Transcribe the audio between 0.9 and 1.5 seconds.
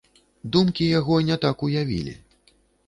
яго не